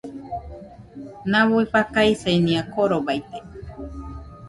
Nau 1.35 1.53
fakaisenia 1.75 2.67
korobaite 2.73 3.39